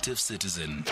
[0.00, 0.82] active citizen.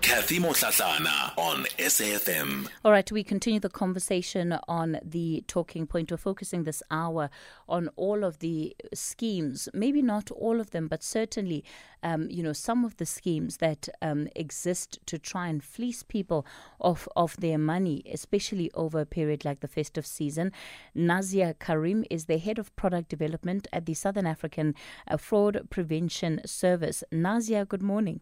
[0.00, 2.68] Kathy Mohlahlana on SAFM.
[2.84, 6.12] All right, we continue the conversation on the talking point.
[6.12, 7.30] We're focusing this hour
[7.68, 11.64] on all of the schemes, maybe not all of them, but certainly,
[12.04, 16.46] um, you know, some of the schemes that um, exist to try and fleece people
[16.80, 20.52] of, of their money, especially over a period like the festive season.
[20.94, 24.76] Nazia Karrim is the head of product development at the Southern African
[25.08, 27.02] uh, Fraud Prevention Service.
[27.12, 28.20] Nazia, good morning.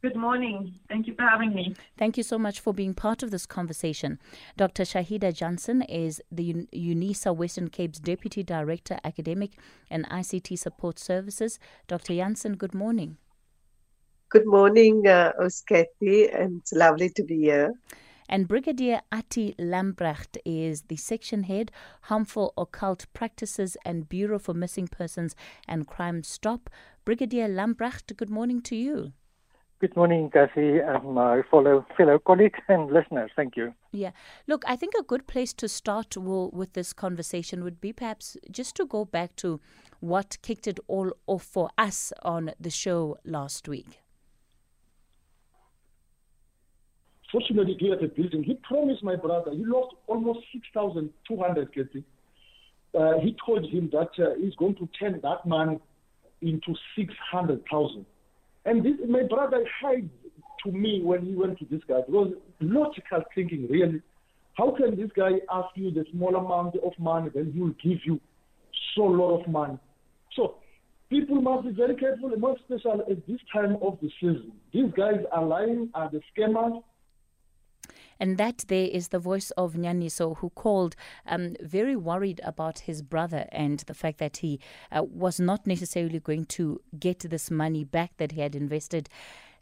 [0.00, 0.78] Good morning.
[0.88, 1.74] Thank you for having me.
[1.96, 4.20] Thank you so much for being part of this conversation.
[4.56, 4.84] Dr.
[4.84, 9.54] Shahieda Jansen is the UNISA Western Cape's Deputy Director, Academic
[9.90, 11.58] and ICT Support Services.
[11.88, 12.14] Dr.
[12.14, 13.16] Jansen, good morning.
[14.28, 17.72] Good morning, uh, Oskati, and it's lovely to be here.
[18.28, 21.72] And Brigadier Attie Lamprecht is the section head,
[22.02, 25.34] Harmful Occult Practices and Bureau for Missing Persons
[25.66, 26.70] and Crime Stop.
[27.04, 29.12] Brigadier Lamprecht, good morning to you.
[29.80, 33.30] Good morning, Cassie, and my fellow, fellow colleagues and listeners.
[33.36, 33.74] Thank you.
[33.92, 34.10] Yeah.
[34.48, 38.36] Look, I think a good place to start will, with this conversation would be perhaps
[38.50, 39.60] just to go back to
[40.00, 44.00] what kicked it all off for us on the show last week.
[47.30, 52.02] Fortunately, here at the building, he promised my brother, he lost almost 6,200, Cassie.
[52.98, 55.78] Uh, he told him that uh, he's going to turn that money
[56.42, 58.04] into 600,000.
[58.64, 60.10] And this, my brother hides
[60.64, 64.02] to me when he went to this guy because logical thinking, really.
[64.54, 67.98] How can this guy ask you the small amount of money, then he will give
[68.04, 68.20] you
[68.94, 69.78] so lot of money?
[70.34, 70.56] So
[71.08, 74.52] people must be very careful, and more special at this time of the season.
[74.72, 76.82] These guys are lying, are the scammers,
[78.20, 83.02] and that there is the voice of Nyaniso, who called um, very worried about his
[83.02, 84.60] brother and the fact that he
[84.90, 89.08] uh, was not necessarily going to get this money back that he had invested.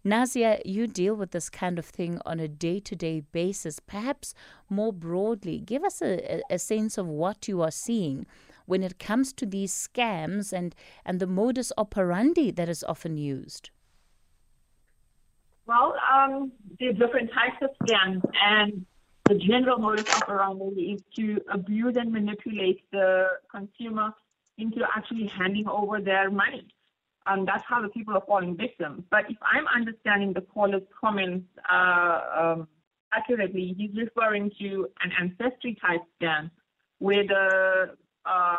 [0.04, 3.80] Nazia, you deal with this kind of thing on a day to day basis.
[3.80, 4.34] Perhaps
[4.68, 8.24] more broadly, give us a, a sense of what you are seeing
[8.66, 10.74] when it comes to these scams and,
[11.05, 13.70] and the modus operandi that is often used.
[15.66, 18.86] Well, um, there are different types of scams, and
[19.28, 24.12] the general modus operandi is to abuse and manipulate the consumer
[24.58, 26.68] into actually handing over their money.
[27.27, 29.04] Um, that's how the people are falling victim.
[29.10, 32.68] But if I'm understanding the caller's comments uh, um,
[33.12, 36.50] accurately, he's referring to an ancestry type scam
[36.98, 38.56] where the uh,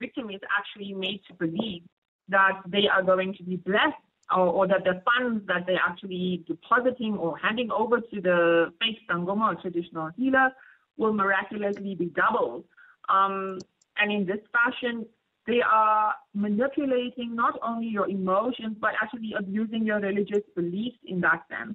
[0.00, 1.82] victim is actually made to believe
[2.28, 3.94] that they are going to be blessed
[4.34, 8.98] or, or, that the funds that they're actually depositing or handing over to the fake
[9.08, 10.50] Sangoma or traditional healer
[10.96, 12.64] will miraculously be doubled.
[13.08, 13.58] Um,
[13.98, 15.06] and in this fashion,
[15.46, 21.42] they are manipulating not only your emotions, but actually abusing your religious beliefs in that
[21.48, 21.74] sense.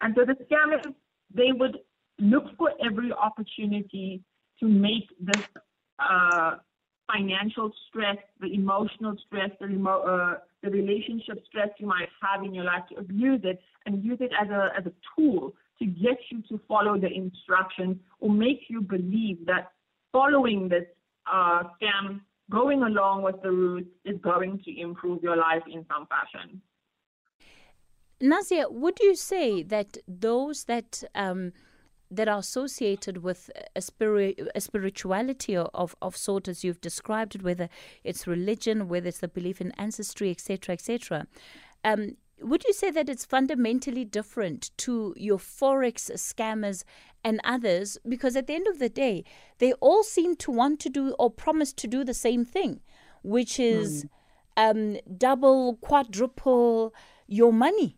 [0.00, 0.92] And so the scammers,
[1.32, 1.78] they would
[2.18, 4.22] look for every opportunity
[4.60, 5.42] to make this
[5.98, 6.56] uh,
[7.12, 12.54] financial stress, the emotional stress, the, remo- uh, the relationship stress you might have in
[12.54, 16.18] your life to abuse it and use it as a, as a tool to get
[16.30, 19.72] you to follow the instructions or make you believe that
[20.12, 20.84] following this
[21.30, 22.20] uh, scam,
[22.50, 26.60] going along with the route is going to improve your life in some fashion.
[28.22, 31.52] Nazia, would you say that those that um,
[32.12, 37.42] that are associated with a, spiri- a spirituality of, of sort as you've described it,
[37.42, 37.68] whether
[38.04, 41.26] it's religion, whether it's the belief in ancestry, etc., etc.
[41.84, 46.84] Um, would you say that it's fundamentally different to your forex scammers
[47.24, 47.98] and others?
[48.06, 49.24] Because at the end of the day,
[49.58, 52.80] they all seem to want to do or promise to do the same thing,
[53.22, 54.04] which is
[54.56, 54.70] mm.
[54.70, 56.92] um, double, quadruple
[57.26, 57.96] your money.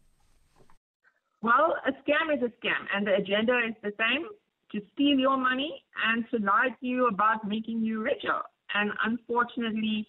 [1.44, 4.25] Well, a scam is a scam, and the agenda is the same
[4.72, 8.41] to steal your money and to lie to you about making you richer.
[8.72, 10.09] And unfortunately,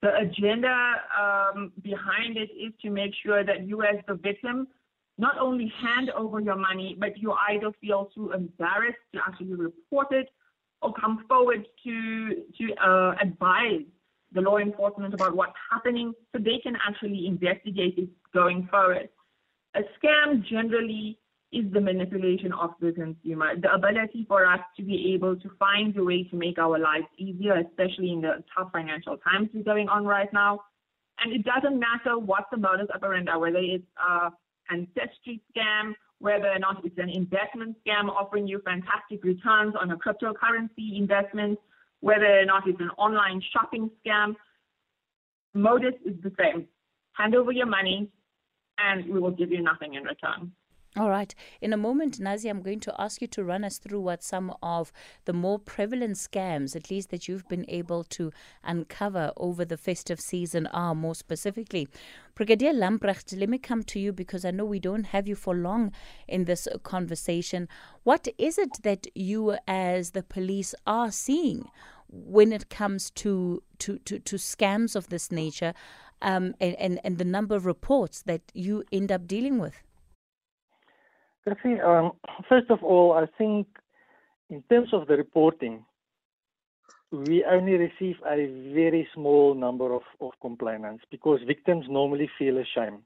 [0.00, 0.74] the agenda
[1.16, 4.66] um, behind it is to make sure that you, as the victim,
[5.18, 10.08] not only hand over your money, but you either feel too embarrassed to actually report
[10.10, 10.30] it
[10.80, 13.86] or come forward to to uh, advise
[14.32, 19.08] the law enforcement about what's happening so they can actually investigate it going forward.
[19.74, 21.18] A scam generally
[21.52, 25.96] is the manipulation of the consumer, the ability for us to be able to find
[25.96, 29.88] a way to make our lives easier, especially in the tough financial times we're going
[29.88, 30.60] on right now.
[31.20, 34.30] And it doesn't matter what the modus operandi, whether it's a
[34.70, 39.96] ancestry scam, whether or not it's an investment scam offering you fantastic returns on a
[39.96, 41.58] cryptocurrency investment,
[42.00, 44.34] whether or not it's an online shopping scam,
[45.54, 46.66] modus is the same.
[47.12, 48.10] Hand over your money,
[48.78, 50.52] and we will give you nothing in return.
[50.94, 51.34] All right.
[51.62, 54.54] In a moment, Nazi, I'm going to ask you to run us through what some
[54.62, 54.92] of
[55.24, 58.30] the more prevalent scams, at least that you've been able to
[58.62, 61.88] uncover over the festive season, are more specifically.
[62.34, 65.54] Brigadier Lamprecht, let me come to you because I know we don't have you for
[65.54, 65.92] long
[66.28, 67.68] in this conversation.
[68.02, 71.70] What is it that you, as the police, are seeing
[72.10, 75.72] when it comes to, to, to, to scams of this nature
[76.22, 79.82] um, and, and, and the number of reports that you end up dealing with?
[81.46, 82.12] Um,
[82.48, 83.66] first of all, I think
[84.48, 85.84] in terms of the reporting,
[87.10, 93.02] we only receive a very small number of, of complainants because victims normally feel ashamed.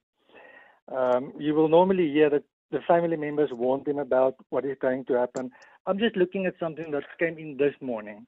[0.94, 5.04] Um, you will normally hear that the family members warn them about what is going
[5.06, 5.50] to happen.
[5.86, 8.26] I'm just looking at something that came in this morning.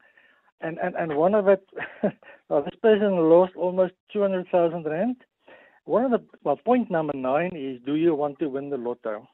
[0.61, 1.65] And, and, and one of it,
[2.49, 5.17] well, this person lost almost 200,000 rand.
[5.85, 9.29] One of the, well, point number nine is, do you want to win the lotto?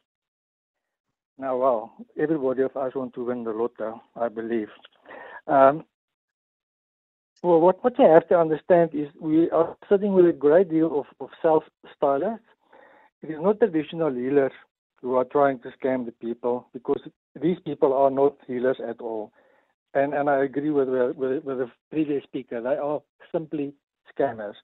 [1.39, 4.69] Now, well, everybody of us want to win the lotto, I believe.
[5.47, 5.85] Um,
[7.43, 11.01] well, what, what you have to understand is we are sitting with a great deal
[11.01, 12.39] of, of self-stylers.
[13.23, 14.53] It is not traditional healers
[15.03, 17.01] who are trying to scam the people because
[17.41, 19.33] these people are not healers at all.
[19.95, 22.61] And, and I agree with, with, with the previous speaker.
[22.61, 23.01] They are
[23.33, 23.75] simply
[24.13, 24.55] scammers.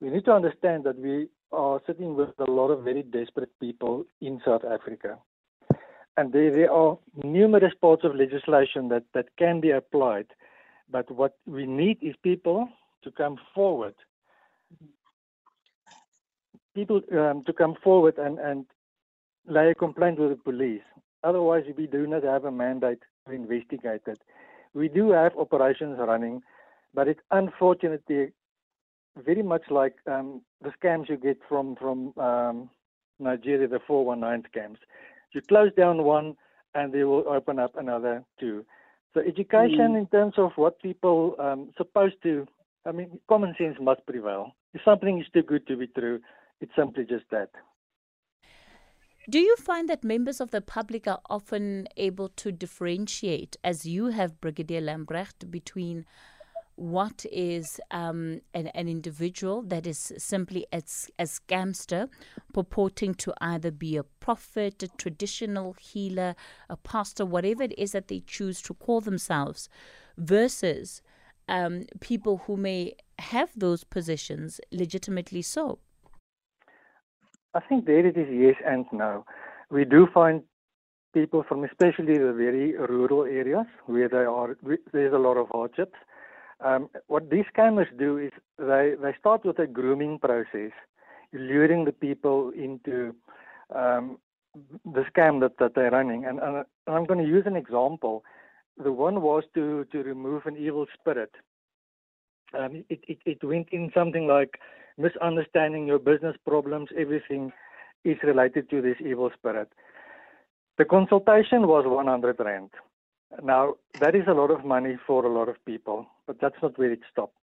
[0.00, 4.04] We need to understand that we are sitting with a lot of very desperate people
[4.20, 5.18] in South Africa
[6.16, 10.26] and there, there are numerous parts of legislation that, that can be applied.
[10.90, 12.68] But what we need is people
[13.02, 13.94] to come forward.
[16.74, 18.66] People um, to come forward and, and
[19.46, 20.82] lay a complaint with the police.
[21.24, 24.20] Otherwise, we do not have a mandate to investigate it.
[24.74, 26.42] We do have operations running,
[26.94, 28.32] but it's unfortunately
[29.16, 32.70] very much like um, the scams you get from from um,
[33.18, 34.78] Nigeria, the 419 scams.
[35.32, 36.36] You close down one,
[36.74, 38.64] and they will open up another two.
[39.14, 39.98] So education mm.
[39.98, 42.46] in terms of what people um, supposed to,
[42.86, 44.54] I mean, common sense must prevail.
[44.74, 46.20] If something is too good to be true,
[46.60, 47.50] it's simply just that.
[49.30, 54.06] Do you find that members of the public are often able to differentiate, as you
[54.06, 56.06] have, Brigadier Lamprecht, between
[56.74, 60.78] what is um, an, an individual that is simply a,
[61.18, 62.08] a scamster
[62.52, 66.34] purporting to either be a prophet, a traditional healer,
[66.68, 69.68] a pastor, whatever it is that they choose to call themselves,
[70.18, 71.00] versus
[71.48, 75.78] um, people who may have those positions legitimately so?
[77.54, 79.24] I think there it is yes and no.
[79.70, 80.42] We do find
[81.12, 84.56] people from especially the very rural areas where there are
[84.92, 85.96] there's a lot of hardships
[86.64, 90.70] um, what these scammers do is they, they start with a grooming process,
[91.32, 93.14] luring the people into
[93.74, 94.18] um,
[94.84, 96.24] the scam that, that they're running.
[96.24, 98.24] And, and I'm going to use an example.
[98.82, 101.32] The one was to, to remove an evil spirit.
[102.56, 104.60] Um, it, it, it went in something like
[104.98, 107.52] misunderstanding your business problems, everything
[108.04, 109.72] is related to this evil spirit.
[110.78, 112.70] The consultation was 100 Rand.
[113.42, 116.78] Now, that is a lot of money for a lot of people, but that's not
[116.78, 117.36] where it stopped.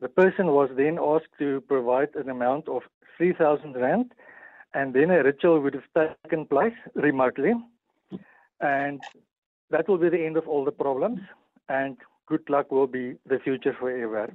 [0.00, 2.82] The person was then asked to provide an amount of
[3.16, 4.12] 3,000 Rand,
[4.74, 7.52] and then a ritual would have taken place remotely.
[8.60, 9.00] And
[9.70, 11.20] that will be the end of all the problems,
[11.68, 14.32] and good luck will be the future forever.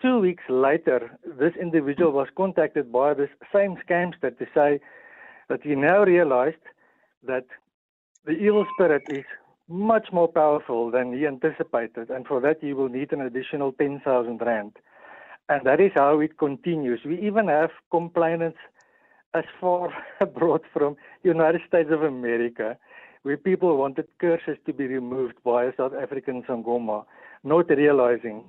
[0.00, 4.80] Two weeks later, this individual was contacted by this same scamster to say
[5.48, 6.64] that he now realized
[7.26, 7.46] that
[8.24, 9.24] the evil spirit is
[9.68, 14.40] much more powerful than he anticipated, and for that he will need an additional 10,000
[14.40, 14.76] rand.
[15.48, 17.00] And that is how it continues.
[17.04, 18.58] We even have complainants
[19.34, 22.76] as far abroad from United States of America,
[23.22, 27.04] where people wanted curses to be removed by a South African Sangoma,
[27.42, 28.44] not realizing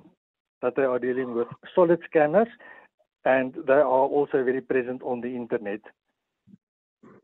[0.62, 2.48] that they are dealing with solid scanners
[3.24, 5.80] and they are also very present on the internet.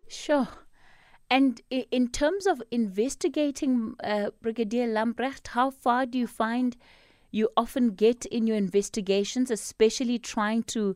[0.09, 0.49] Sure.
[1.31, 6.76] And in terms of investigating, uh, Brigadier Lamprecht, how far do you find
[7.33, 10.95] you often get in your investigations, especially trying to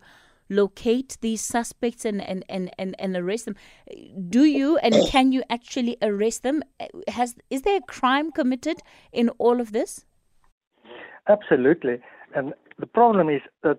[0.49, 3.57] locate these suspects and, and, and, and, and arrest them?
[4.29, 6.63] Do you and can you actually arrest them?
[7.09, 8.79] Has Is there a crime committed
[9.13, 10.07] in all of this?
[11.29, 12.01] Absolutely.
[12.35, 13.79] And the problem is that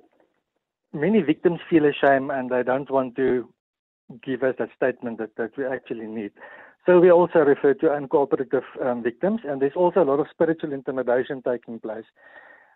[0.94, 3.48] many victims feel ashamed and they don't want to
[4.24, 6.32] give us that statement that, that we actually need.
[6.86, 10.74] So we also refer to uncooperative um, victims, and there's also a lot of spiritual
[10.74, 12.06] intimidation taking place.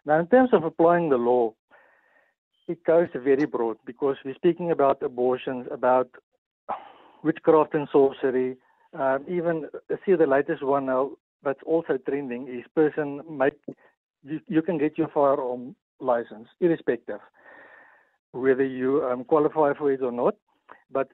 [0.05, 1.53] Now, in terms of applying the law,
[2.67, 6.09] it goes very broad because we're speaking about abortions, about
[7.23, 8.57] witchcraft and sorcery.
[8.93, 9.65] Um, even
[10.05, 11.11] see the latest one now
[11.43, 13.53] that's also trending is person make
[14.25, 17.19] you, you can get your firearm license irrespective
[18.35, 20.35] whether you um, qualify for it or not.
[20.91, 21.09] But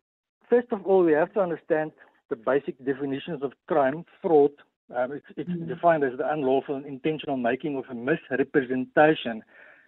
[0.50, 1.92] first of all, we have to understand
[2.30, 4.52] the basic definitions of crime, fraud.
[4.96, 5.68] Um, it's, it's mm-hmm.
[5.68, 9.44] defined as the unlawful and intentional making of a misrepresentation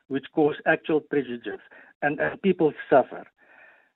[0.08, 1.62] which cause actual prejudice
[2.02, 3.26] and, and people suffer.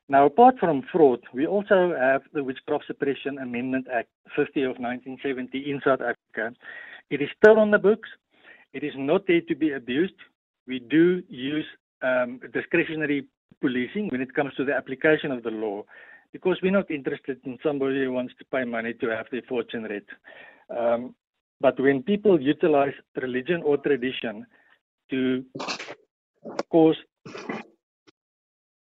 [0.09, 5.69] Now, apart from fraud, we also have the Witchcraft Suppression Amendment Act 50 of 1970
[5.69, 6.55] in South Africa.
[7.09, 8.09] It is still on the books.
[8.77, 10.19] It is not there to be abused.
[10.67, 11.65] We do use
[12.03, 13.25] um, discretionary
[13.59, 15.81] policing when it comes to the application of the law
[16.31, 19.85] because we're not interested in somebody who wants to pay money to have their fortune
[19.85, 20.03] read.
[20.69, 21.15] Um,
[21.59, 24.45] but when people utilize religion or tradition
[25.09, 25.43] to
[26.69, 26.97] cause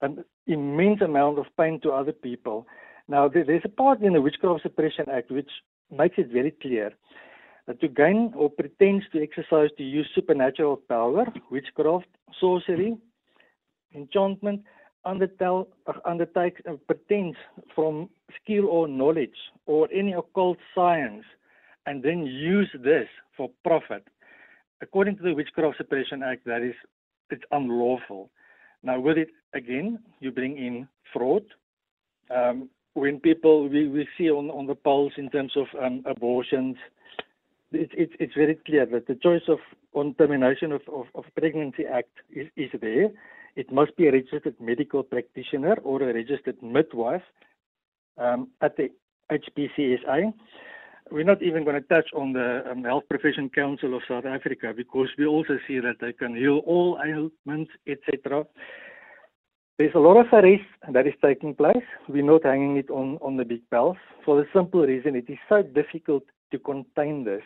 [0.03, 2.67] an immense amount of pain to other people.
[3.09, 5.51] Now, there's a part in the Witchcraft Suppression Act which
[5.91, 6.93] makes it very clear
[7.75, 12.07] to gain or pretends to exercise to use supernatural power, witchcraft,
[12.41, 12.97] sorcery,
[13.95, 14.63] enchantment,
[15.05, 15.67] undertale,
[16.05, 17.37] undertakes and pretends
[17.75, 18.09] from
[18.41, 21.25] skill or knowledge or any occult science
[21.87, 24.07] and then use this for profit.
[24.81, 26.75] According to the Witchcraft Suppression Act, that is,
[27.31, 28.31] it's unlawful.
[28.83, 31.45] Now, with it, again, you bring in fraud.
[32.35, 36.77] Um, when people, we, we see on, on the polls in terms of um, abortions,
[37.81, 39.59] it's, it's, it's very clear that the choice of
[39.95, 43.11] on termination of, of, of pregnancy act is, is there.
[43.57, 47.23] It must be a registered medical practitioner or a registered midwife
[48.19, 48.91] um, at the
[49.33, 50.33] HPCSA.
[51.11, 54.73] We're not even going to touch on the um, Health Profession Council of South Africa
[54.77, 58.45] because we also see that they can heal all ailments, etc.
[59.79, 61.85] There's a lot of arrest that is taking place.
[62.09, 65.39] We're not hanging it on, on the big bells for the simple reason it is
[65.49, 67.43] so difficult to contain this.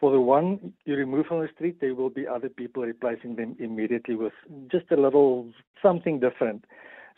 [0.00, 3.56] For the one you remove from the street, there will be other people replacing them
[3.58, 4.32] immediately with
[4.70, 5.50] just a little
[5.82, 6.64] something different.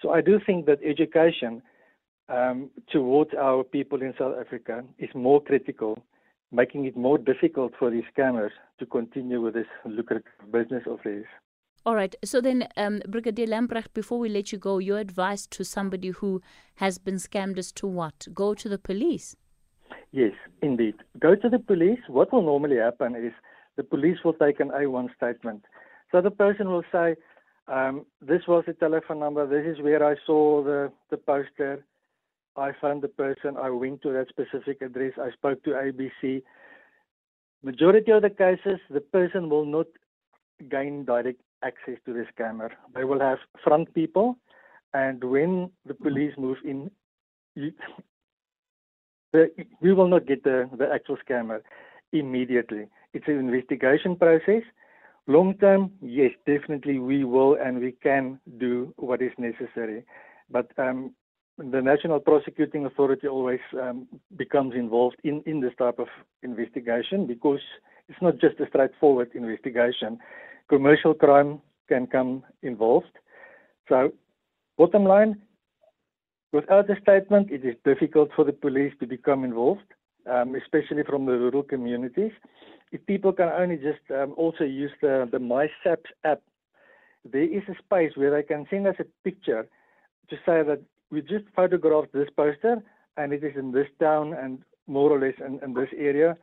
[0.01, 1.63] So I do think that education
[2.31, 6.03] um, towards our people in South Africa is more critical,
[6.53, 11.27] making it more difficult for these scammers to continue with this lucrative business of theirs.
[11.87, 12.15] All right.
[12.25, 16.43] So then, um, Brigadier Lamprecht, before we let you go, your advice to somebody who
[16.75, 18.29] has been scammed is to what?
[18.35, 19.35] Go to the police.
[20.13, 20.33] Yes,
[20.63, 20.95] indeed.
[21.19, 22.01] Go to the police.
[22.09, 23.33] What will normally happen is
[23.77, 25.65] the police will take an A1 statement.
[26.11, 27.17] So the person will say,
[27.69, 31.85] um, this was the telephone number, this is where I saw the, the poster,
[32.57, 36.43] I found the person, I went to that specific address, I spoke to ABC.
[37.63, 39.87] Majority of the cases, the person will not
[40.69, 42.71] gain direct access to the scammer.
[42.95, 44.37] They will have front people,
[44.93, 46.91] and when the police move in,
[49.33, 51.61] the, we will not get the, the actual scammer
[52.13, 52.87] immediately.
[53.13, 54.63] It's an investigation process.
[55.27, 60.05] Long term, yes, definitely we will and we can do what is necessary.
[60.51, 61.13] But um,
[61.59, 66.09] the National Prosecuting Authority always um, becomes involved in, in this type of
[66.43, 67.61] investigation because
[68.09, 70.19] it's not just a straightforward investigation.
[70.69, 73.19] Commercial crime can come involved.
[73.89, 74.13] So,
[74.79, 75.41] bottom line,
[76.53, 79.95] without a statement, it is difficult for the police to become involved,
[80.31, 82.33] um, especially from the rural communities.
[82.93, 86.43] If people can only just um, also use the, the MySAPS app,
[87.25, 89.69] there is a space where they can send us a picture
[90.29, 90.81] to say that
[91.11, 92.83] we just photographed this poster
[93.17, 96.37] and it is in this town and more or less in, in this area.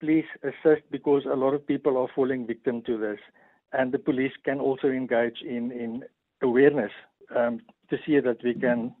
[0.00, 3.18] Please assist because a lot of people are falling victim to this.
[3.72, 6.04] And the police can also engage in, in
[6.42, 6.92] awareness
[7.34, 8.94] um, to see that we can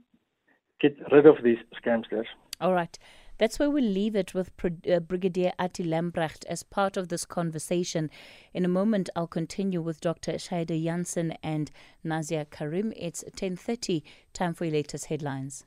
[0.80, 2.26] get rid of these scamsters.
[2.60, 2.98] All right.
[3.36, 4.52] That's where we'll leave it with
[4.88, 8.08] uh, Brigadier Attie Lamprecht as part of this conversation.
[8.52, 10.34] In a moment, I'll continue with Dr.
[10.34, 11.70] Shahieda Jansen and
[12.04, 12.92] Nazia Karrim.
[12.96, 14.02] It's 10.30.
[14.32, 15.64] Time for your latest headlines.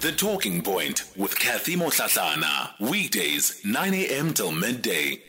[0.00, 2.70] The Talking Point with Kathy Mohlahlana.
[2.78, 4.32] Weekdays, 9 a.m.
[4.32, 5.20] till midday.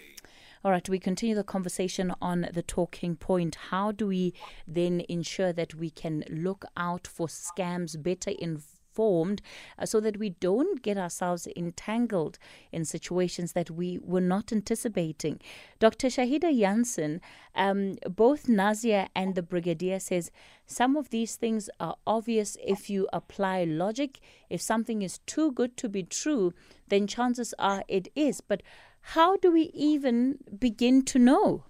[0.61, 3.55] All right, we continue the conversation on the talking point.
[3.69, 4.33] How do we
[4.67, 8.61] then ensure that we can look out for scams better in
[8.99, 9.41] informed
[9.77, 12.37] uh, so that we don't get ourselves entangled
[12.71, 15.39] in situations that we were not anticipating.
[15.79, 16.07] Dr.
[16.07, 17.21] Shahieda Jansen,
[17.55, 20.31] um, both Nazia and the Brigadier says
[20.65, 24.19] some of these things are obvious if you apply logic.
[24.49, 26.53] If something is too good to be true,
[26.89, 28.41] then chances are it is.
[28.41, 28.61] But
[29.01, 31.65] how do we even begin to know?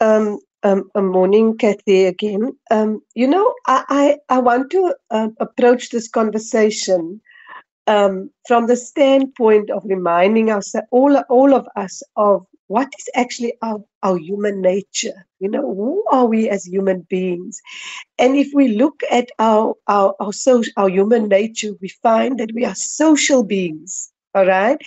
[0.00, 2.52] Um, Um, morning, Kathy, again.
[2.70, 7.20] Um, you know, I, I, I want to uh, approach this conversation
[7.86, 13.54] um, from the standpoint of reminding us, all, all of us, of what is actually
[13.62, 15.26] our, our human nature.
[15.38, 17.60] You know, who are we as human beings?
[18.18, 22.52] And if we look at our, our, our, social, our human nature, we find that
[22.54, 24.78] we are social beings all right?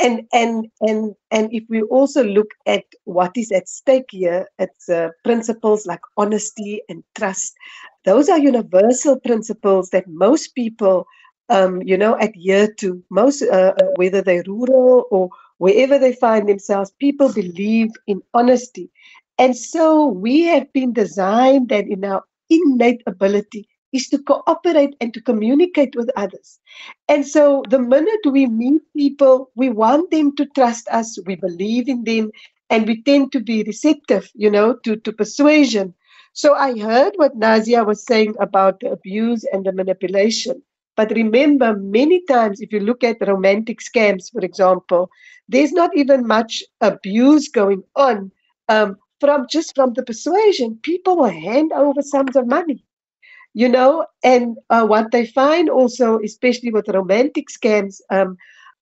[0.00, 4.88] And and and and if we also look at what is at stake here it's
[4.88, 7.54] uh, principles like honesty and trust.
[8.04, 11.06] Those are universal principles that most people
[11.48, 13.02] um, you know adhere to.
[13.10, 18.90] Most uh, uh, whether they're rural or wherever they find themselves people believe in honesty.
[19.38, 25.14] And so we have been designed that in our innate ability is to cooperate and
[25.14, 26.58] to communicate with others.
[27.08, 31.88] And so the minute we meet people, we want them to trust us, we believe
[31.88, 32.30] in them,
[32.70, 35.94] and we tend to be receptive, you know, to, to persuasion.
[36.32, 40.62] So I heard what Nazia was saying about the abuse and the manipulation.
[40.96, 45.10] But remember, many times, if you look at romantic scams, for example,
[45.48, 48.32] there's not even much abuse going on
[48.68, 50.78] um, from just from the persuasion.
[50.82, 52.82] People will hand over sums of money
[53.56, 58.36] you know and uh, what they find also especially with romantic scams um,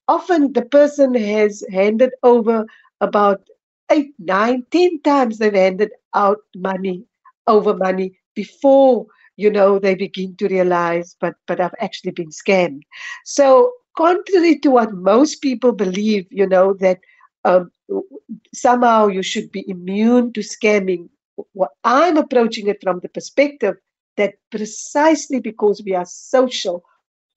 [0.08, 2.66] often the person has handed over
[3.00, 3.40] about
[3.92, 7.04] eight nine ten times they've handed out money
[7.48, 12.82] over money before you know they begin to realize but but i've actually been scammed.
[13.24, 16.98] So contrary to what most people believe you know that
[17.44, 17.70] um,
[18.54, 21.08] somehow you should be immune to scamming
[21.52, 23.76] what i'm approaching it from the perspective
[24.16, 26.82] that precisely because we are social,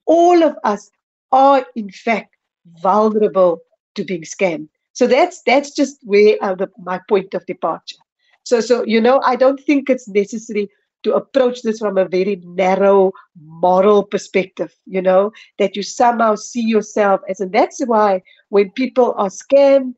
[0.06, 0.90] all of us
[1.32, 2.36] are in fact
[2.82, 3.60] vulnerable
[3.94, 4.68] to being scammed.
[4.92, 7.96] So that's that's just where uh, the, my point of departure.
[8.44, 10.68] So so you know I don't think it's necessary
[11.04, 14.74] to approach this from a very narrow moral perspective.
[14.86, 19.94] You know that you somehow see yourself as, and that's why when people are scammed,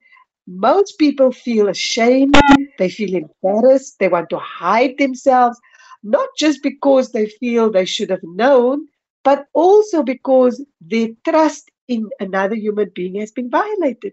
[0.47, 2.35] most people feel ashamed,
[2.79, 5.59] they feel embarrassed, they want to hide themselves,
[6.03, 8.87] not just because they feel they should have known,
[9.25, 14.13] but also because their trust in another human being has been violated,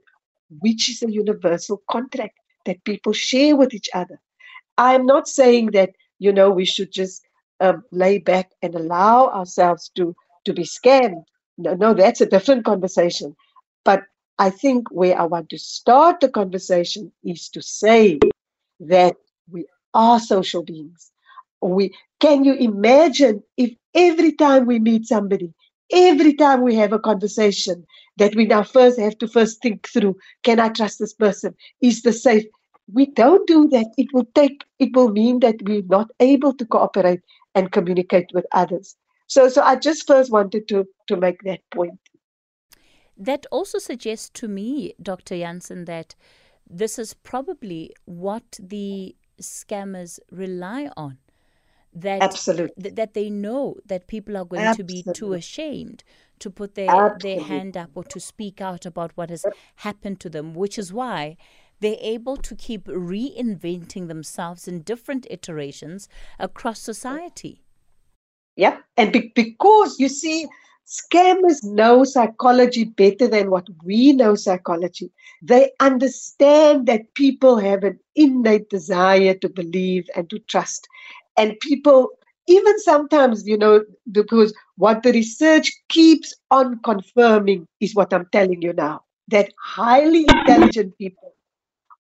[0.60, 4.20] which is a universal contract that people share with each other.
[4.78, 7.24] I'm not saying that, you know, we should just
[7.62, 11.24] um, lay back and allow ourselves to, to be scammed.
[11.58, 13.36] No, no, that's a different conversation.
[13.86, 14.04] But
[14.38, 18.20] I think where I want to start the conversation is to say
[18.80, 19.16] that
[19.50, 21.12] we are social beings
[21.62, 25.54] we can you imagine if every time we meet somebody
[25.92, 27.86] every time we have a conversation
[28.18, 31.56] that we now first have to first think through can i trust this person?
[31.82, 32.46] Is the safe?
[32.92, 33.88] We don't do that.
[33.98, 37.22] It will take it will mean that we're not able to cooperate
[37.56, 38.96] and communicate with others.
[39.28, 42.00] So so i just first wanted to to make that point.
[43.18, 46.16] That also suggests to me dr jansen that
[46.70, 51.18] this is probably what the scammers rely on
[52.02, 52.84] that absolutely.
[52.84, 55.04] th- that they know that people are going absolutely.
[55.04, 56.04] to be too ashamed
[56.40, 59.46] to put their their hand up or to speak out about what has
[59.78, 61.36] happened to them which is why
[61.80, 67.62] they're able to keep reinventing themselves in different iterations across society.
[68.56, 70.48] Yeah and be- because you see
[70.88, 75.12] scammers know psychology better than what we know psychology.
[75.42, 80.88] They understand that people have an innate desire to believe and to trust
[81.38, 82.10] and people
[82.48, 88.62] even sometimes you know because what the research keeps on confirming is what i'm telling
[88.62, 91.34] you now that highly intelligent people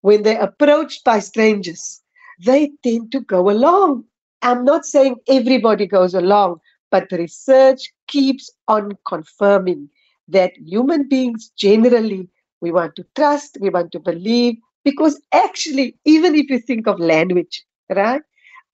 [0.01, 2.01] when they're approached by strangers
[2.45, 4.03] they tend to go along.
[4.41, 6.59] I'm not saying everybody goes along
[6.91, 9.89] but the research keeps on confirming
[10.27, 12.29] that human beings generally
[12.61, 16.99] we want to trust we want to believe because actually even if you think of
[16.99, 18.21] language right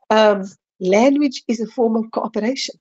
[0.10, 0.44] um,
[0.80, 2.76] language is a form of cooperation.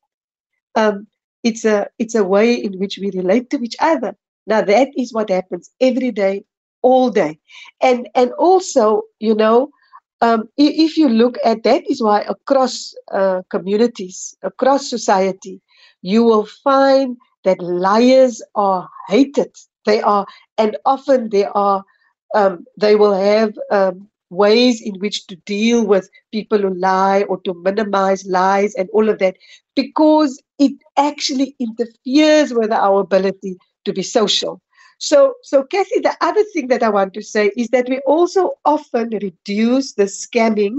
[0.75, 1.07] Um,
[1.43, 4.15] it's a it's a way in which we relate to each other.
[4.47, 6.45] Now that is what happens every day,
[6.83, 7.39] all day,
[7.83, 9.71] and and also you know
[10.23, 15.61] um, if you look at that is why across uh, communities, across society,
[16.01, 19.51] you will find that liars are hated.
[19.85, 20.25] They are,
[20.59, 21.83] and often they are,
[22.37, 27.41] um, they will have um, ways in which to deal with people who lie or
[27.43, 29.37] to minimize lies and all of that
[29.77, 34.61] because it actually interferes with our ability to be social.
[34.99, 38.53] So, so Kathy, the other thing that I want to say is that we also
[38.65, 40.79] often reduce the scamming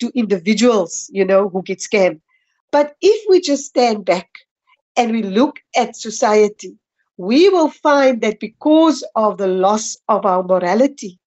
[0.00, 2.20] to individuals, you know, who get scammed.
[2.72, 4.28] But if we just stand back
[4.96, 6.78] and we look at society,
[7.16, 11.18] we will find that because of the loss of our morality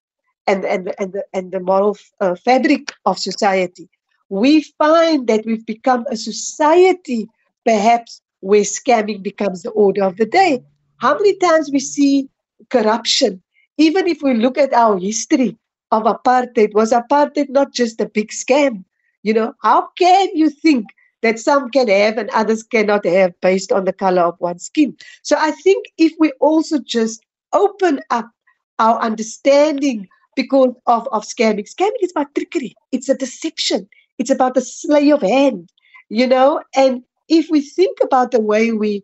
[0.46, 3.88] and, and, and, the, and the moral uh, fabric of society,
[4.28, 7.28] we find that we've become a society
[7.64, 10.62] perhaps where scamming becomes the order of the day.
[10.98, 12.28] How many times we see
[12.70, 13.42] corruption?
[13.78, 15.56] Even if we look at our history
[15.90, 18.84] of apartheid, was apartheid not just a big scam?
[19.22, 20.86] You know, how can you think
[21.22, 24.96] that some can have and others cannot have based on the color of one's skin?
[25.22, 28.30] So I think if we also just open up
[28.78, 34.54] our understanding because of, of scamming, scamming is about trickery, it's a deception, it's about
[34.54, 35.70] the slay of hand,
[36.08, 39.02] you know, and if we think about the way we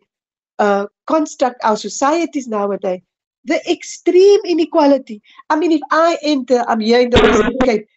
[0.59, 3.01] uh, construct our societies nowadays,
[3.45, 5.21] the extreme inequality.
[5.49, 7.87] I mean, if I enter, I'm here in the Western Cape,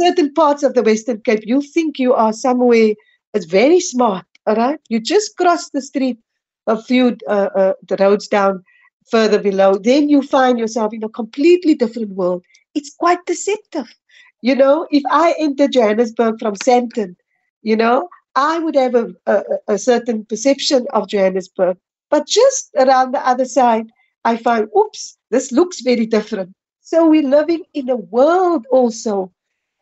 [0.00, 2.94] certain parts of the Western Cape, you think you are somewhere
[3.34, 4.78] it's very smart, all right?
[4.88, 6.18] You just cross the street
[6.66, 8.62] a few uh, uh, the roads down
[9.10, 12.44] further below, then you find yourself in a completely different world.
[12.74, 13.92] It's quite deceptive.
[14.40, 17.16] You know, if I enter Johannesburg from Sandton,
[17.62, 21.76] you know, I would have a, a, a, certain perception of Johannesburg.
[22.10, 23.90] But just around the other side,
[24.24, 26.54] I find, oops, this looks very different.
[26.80, 29.32] So we're living in a world also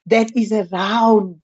[0.06, 1.40] that is around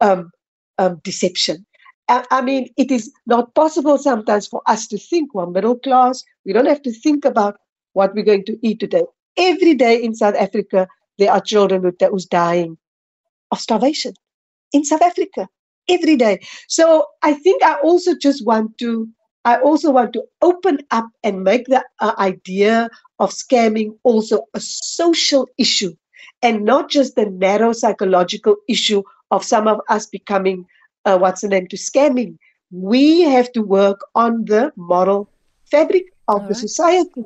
[0.00, 0.30] um,
[0.78, 1.64] um, deception.
[2.08, 6.24] I, mean, it is not possible sometimes for us to think we're middle class.
[6.44, 7.58] We don't have to think about
[7.92, 9.04] what we're going to eat today.
[9.36, 12.78] Every day in South Africa, there are children who, who's dying
[13.50, 14.14] of starvation
[14.72, 15.48] in South Africa
[15.88, 16.40] every day.
[16.68, 19.08] So I think I also just want to
[19.44, 24.60] I also want to open up and make the uh, idea of scamming also a
[24.60, 25.94] social issue
[26.42, 30.66] and not just the narrow psychological issue of some of us becoming
[31.04, 32.38] uh, what's the name to scamming.
[32.70, 35.30] We have to work on the moral
[35.70, 36.56] fabric of All the right.
[36.56, 37.24] society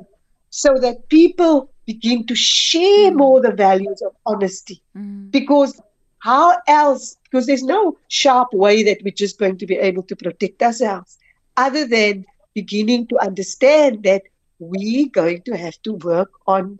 [0.49, 3.15] so that people begin to share mm.
[3.15, 5.29] more the values of honesty mm.
[5.31, 5.81] because
[6.19, 7.17] how else?
[7.23, 11.17] Because there's no sharp way that we're just going to be able to protect ourselves
[11.57, 14.21] other than beginning to understand that
[14.59, 16.79] we're going to have to work on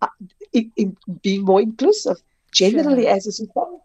[0.00, 0.06] uh,
[0.52, 3.12] in, in being more inclusive generally sure.
[3.12, 3.80] as a society.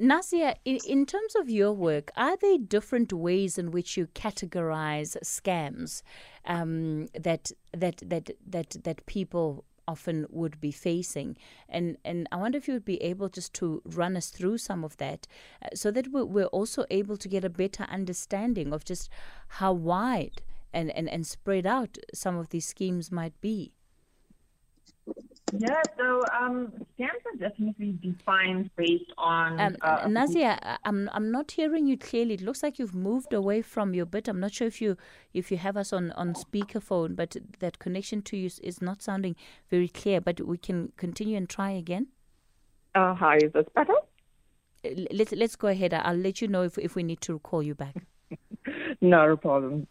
[0.00, 5.16] Nazia, in, in terms of your work, are there different ways in which you categorize
[5.22, 6.02] scams
[6.46, 11.36] um, that that that that that people often would be facing.
[11.68, 14.84] And and I wonder if you would be able just to run us through some
[14.84, 15.26] of that
[15.62, 19.08] uh, so that we're, we're also able to get a better understanding of just
[19.48, 23.72] how wide and, and, and spread out some of these schemes might be.
[25.56, 29.60] Yeah, so um, scams are definitely defined based on.
[29.60, 32.34] Um, uh, Nazia, I'm I'm not hearing you clearly.
[32.34, 34.28] It looks like you've moved away from your bit.
[34.28, 34.96] I'm not sure if you
[35.32, 39.36] if you have us on on speakerphone, but that connection to you is not sounding
[39.70, 40.20] very clear.
[40.20, 42.08] But we can continue and try again.
[42.94, 43.94] Uh, hi, is this better?
[45.10, 45.94] Let's let's go ahead.
[45.94, 47.94] I'll let you know if if we need to call you back.
[49.00, 49.86] no problem.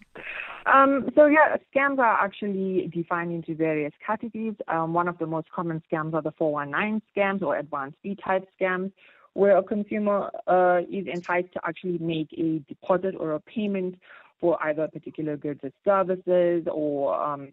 [0.71, 4.55] Um, so yeah, scams are actually defined into various categories.
[4.67, 8.47] Um, one of the most common scams are the 419 scams or advanced fee type
[8.59, 8.91] scams,
[9.33, 13.95] where a consumer uh, is enticed to actually make a deposit or a payment
[14.41, 17.49] for either particular goods or services or um,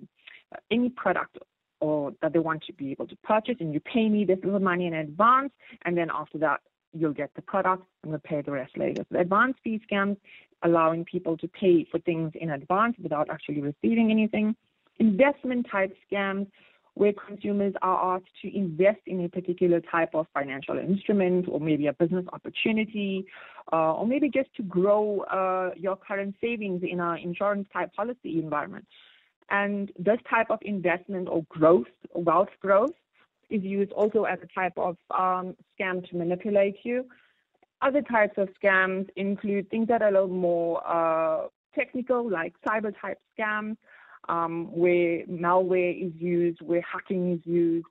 [0.71, 1.39] any product
[1.81, 4.61] or that they want to be able to purchase, and you pay me this little
[4.61, 5.53] money in advance,
[5.85, 6.61] and then after that
[6.95, 9.05] you'll get the product and we'll pay the rest later.
[9.13, 10.17] So advanced fee scams
[10.65, 14.57] allowing people to pay for things in advance without actually receiving anything.
[14.99, 16.47] Investment type scams
[16.95, 21.89] where consumers are asked to invest in a particular type of financial instrument or maybe
[21.89, 23.27] a business opportunity
[23.73, 28.39] uh, or maybe just to grow uh, your current savings in an insurance type policy
[28.39, 28.87] environment.
[29.51, 32.95] And this type of investment or growth, wealth growth,
[33.51, 37.07] is used also as a type of um, scam to manipulate you.
[37.85, 42.95] Other types of scams include things that are a little more uh, technical, like cyber
[42.99, 43.77] type scams,
[44.29, 47.87] um, where malware is used, where hacking is used.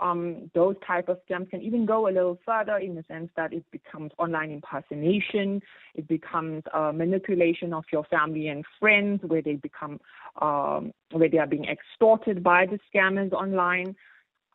[0.00, 3.54] Um, those type of scams can even go a little further in the sense that
[3.54, 5.62] it becomes online impersonation,
[5.94, 9.98] it becomes uh, manipulation of your family and friends, where they become
[10.42, 13.96] um, where they are being extorted by the scammers online.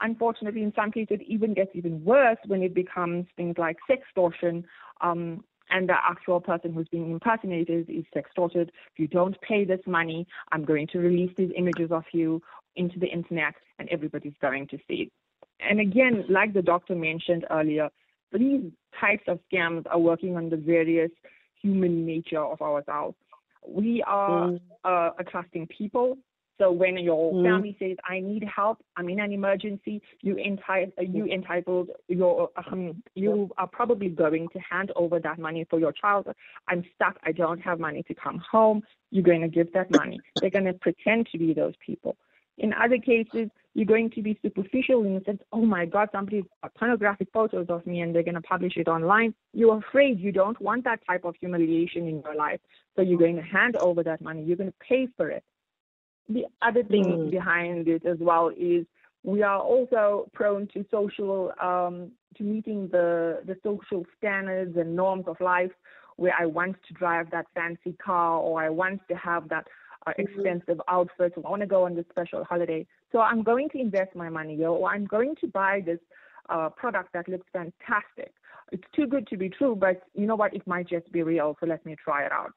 [0.03, 4.63] Unfortunately, in some cases, it even gets even worse when it becomes things like sextortion.
[5.01, 8.67] Um, and the actual person who's being impersonated is sextorted.
[8.67, 12.41] If you don't pay this money, I'm going to release these images of you
[12.75, 15.11] into the internet, and everybody's going to see it.
[15.59, 17.89] And again, like the doctor mentioned earlier,
[18.33, 21.11] these types of scams are working on the various
[21.61, 23.15] human nature of ourselves.
[23.65, 26.17] We are uh, a trusting people.
[26.59, 27.43] So when your mm.
[27.43, 28.83] family says, "I need help.
[28.95, 34.59] I'm in an emergency," you entitled, you entitled, your um, you are probably going to
[34.59, 36.27] hand over that money for your child.
[36.67, 37.17] I'm stuck.
[37.23, 38.83] I don't have money to come home.
[39.09, 40.19] You're going to give that money.
[40.39, 42.15] They're going to pretend to be those people.
[42.57, 46.43] In other cases, you're going to be superficial in the sense, oh my God, somebody's
[46.61, 49.33] got pornographic photos of me and they're going to publish it online.
[49.53, 52.59] You're afraid you don't want that type of humiliation in your life.
[52.95, 54.43] So you're going to hand over that money.
[54.43, 55.43] You're going to pay for it.
[56.29, 57.31] The other thing mm.
[57.31, 58.85] behind it as well is
[59.23, 65.25] we are also prone to social, um, to meeting the, the social standards and norms
[65.27, 65.71] of life
[66.17, 69.67] where I want to drive that fancy car or I want to have that
[70.05, 70.21] uh, mm-hmm.
[70.21, 71.35] expensive outfits.
[71.37, 72.85] I want to go on this special holiday.
[73.11, 75.99] So I'm going to invest my money or I'm going to buy this
[76.49, 78.33] uh, product that looks fantastic.
[78.71, 80.53] It's too good to be true, but you know what?
[80.53, 81.55] It might just be real.
[81.59, 82.53] So let me try it out.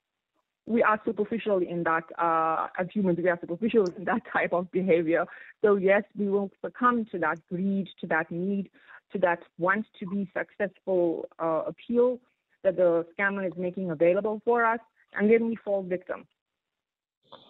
[0.66, 4.70] We are superficial in that, uh, as humans, we are superficial in that type of
[4.72, 5.24] behavior.
[5.62, 8.70] So yes, we will succumb to that greed, to that need,
[9.12, 12.18] to that want to be successful uh, appeal
[12.64, 14.80] that the scammer is making available for us,
[15.14, 16.26] and then we fall victim.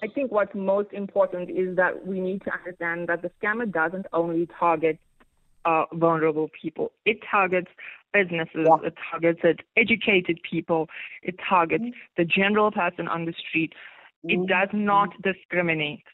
[0.02, 4.07] I think what's most important is that we need to understand that the scammer doesn't
[4.12, 4.98] only target
[5.64, 6.92] uh, vulnerable people.
[7.05, 7.68] It targets
[8.12, 8.76] businesses, yeah.
[8.84, 9.40] it targets
[9.76, 10.88] educated people,
[11.22, 11.98] it targets mm-hmm.
[12.16, 13.72] the general person on the street.
[14.26, 14.42] Mm-hmm.
[14.42, 16.04] It does not discriminate.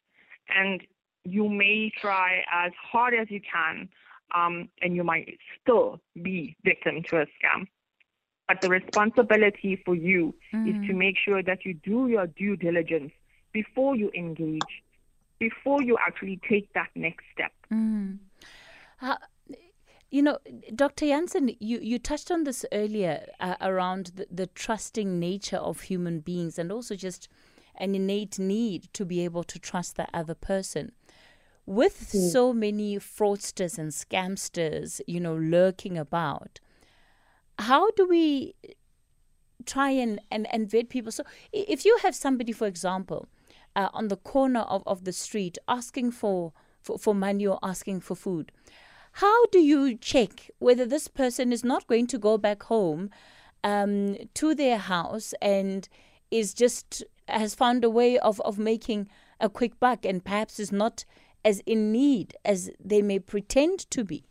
[0.48, 0.82] And
[1.24, 3.88] you may try as hard as you can,
[4.34, 7.66] um, and you might still be victim to a scam.
[8.48, 10.68] But the responsibility for you mm-hmm.
[10.68, 10.96] is to mm.
[10.96, 13.12] make sure that you do your due diligence
[13.52, 14.60] before you engage,
[15.38, 17.52] before you actually take that next step.
[17.72, 18.18] Mm.
[20.12, 20.38] You know,
[20.74, 21.06] Dr.
[21.06, 26.20] Jansen, you, you touched on this earlier uh, around the, the trusting nature of human
[26.20, 27.28] beings and also just
[27.76, 30.92] an innate need to be able to trust the other person.
[31.64, 32.30] With mm.
[32.30, 36.60] so many fraudsters and scamsters, you know, lurking about,
[37.58, 38.54] how do we
[39.64, 41.10] try and, and, and vet people?
[41.10, 43.28] So if you have somebody, for example,
[43.74, 48.00] uh, on the corner of, of the street asking for, for, for money or asking
[48.00, 48.52] for food.
[49.12, 53.10] How do you check whether this person is not going to go back home
[53.62, 55.88] um, to their house and
[56.30, 59.08] is just has found a way of, of making
[59.40, 61.04] a quick buck and perhaps is not
[61.44, 64.24] as in need as they may pretend to be?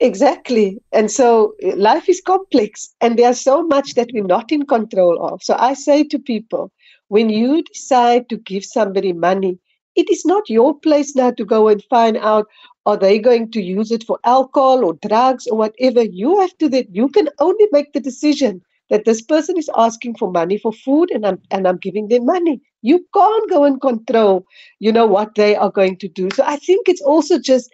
[0.00, 0.80] Exactly.
[0.92, 5.42] And so life is complex and there's so much that we're not in control of.
[5.42, 6.70] So I say to people,
[7.08, 9.58] when you decide to give somebody money,
[9.96, 12.46] it is not your place now to go and find out
[12.86, 16.02] are they going to use it for alcohol or drugs or whatever.
[16.02, 20.16] You have to that you can only make the decision that this person is asking
[20.16, 22.60] for money for food and I'm and I'm giving them money.
[22.82, 24.44] You can't go and control,
[24.78, 26.28] you know, what they are going to do.
[26.34, 27.70] So I think it's also just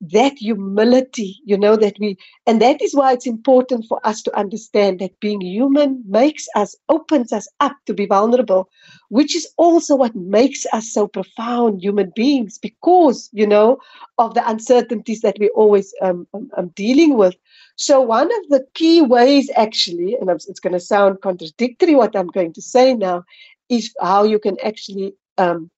[0.00, 4.38] that humility, you know, that we, and that is why it's important for us to
[4.38, 8.70] understand that being human makes us, opens us up to be vulnerable,
[9.10, 13.78] which is also what makes us so profound human beings because, you know,
[14.16, 17.34] of the uncertainties that we're always um, um, um dealing with.
[17.76, 22.28] So, one of the key ways, actually, and it's going to sound contradictory what I'm
[22.28, 23.24] going to say now,
[23.68, 25.70] is how you can actually um,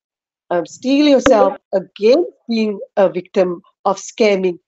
[0.51, 4.59] um, steel yourself against being a victim of scamming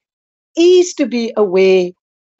[0.56, 1.90] is to be aware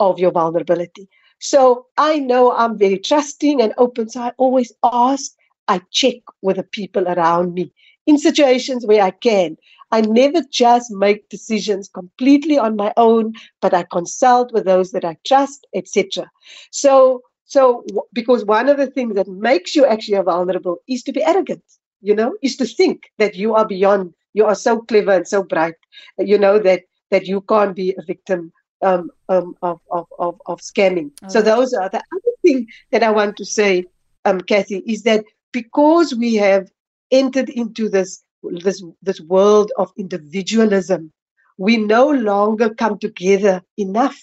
[0.00, 1.08] of your vulnerability.
[1.40, 4.08] So I know I'm very trusting and open.
[4.08, 5.32] So I always ask,
[5.68, 7.72] I check with the people around me
[8.06, 9.56] in situations where I can.
[9.90, 15.04] I never just make decisions completely on my own, but I consult with those that
[15.04, 16.30] I trust, etc.
[16.70, 21.22] So, so because one of the things that makes you actually vulnerable is to be
[21.22, 21.62] arrogant.
[22.00, 25.42] You know, is to think that you are beyond you are so clever and so
[25.42, 25.74] bright,
[26.18, 30.60] you know, that that you can't be a victim um, um, of, of, of, of
[30.60, 31.10] scamming.
[31.22, 33.84] Oh, so those are the other thing that I want to say,
[34.24, 36.68] um, Kathy, is that because we have
[37.10, 41.12] entered into this this this world of individualism,
[41.56, 44.20] we no longer come together enough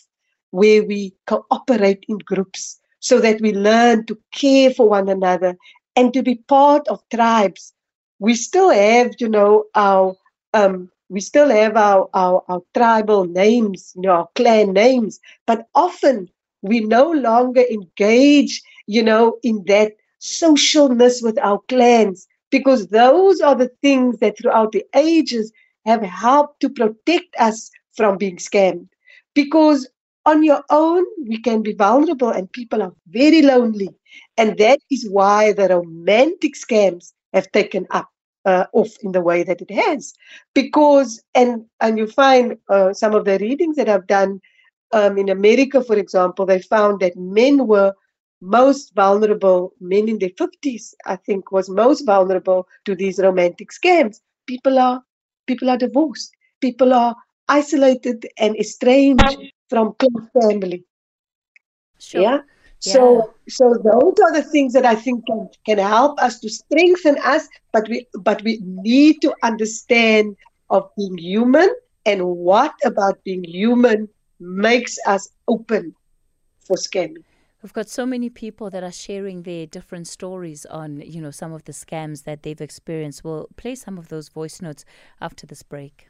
[0.52, 5.56] where we cooperate in groups so that we learn to care for one another
[5.96, 7.74] and to be part of tribes
[8.22, 10.16] we still have, you know, our
[10.54, 15.68] um, we still have our, our, our tribal names, you know, our clan names, but
[15.76, 16.30] often
[16.62, 23.56] we no longer engage, you know, in that socialness with our clans because those are
[23.56, 25.52] the things that throughout the ages
[25.86, 28.88] have helped to protect us from being scammed.
[29.36, 29.90] Because
[30.26, 33.90] on your own, we can be vulnerable, and people are very lonely.
[34.38, 38.11] And that is why the romantic scams have taken up
[38.46, 40.14] uh, off in the way that it has.
[40.54, 44.42] Because, and, and you find uh, some of the readings that I've done
[44.94, 47.94] um, in America, for example, they found that men were
[48.42, 54.20] most vulnerable, men in their 50s, I think, was most vulnerable to these romantic scams.
[54.48, 55.02] People are
[55.48, 56.32] people are divorced.
[56.60, 57.16] People are
[57.48, 59.38] isolated and estranged
[59.70, 60.84] from close family.
[62.00, 62.22] Sure.
[62.22, 62.40] Yeah.
[62.82, 67.18] So so those are the things that I think can, can help us to strengthen
[67.20, 70.36] us, but we but we need to understand
[70.70, 71.70] of being human
[72.06, 75.94] and what about being human makes us open
[76.60, 77.24] for scamming.
[77.62, 81.54] We've got so many people that are sharing their different stories on, you know, some
[81.54, 83.24] of the scams that they've experienced.
[83.24, 84.84] We'll play some of those voice notes
[85.20, 86.08] after this break.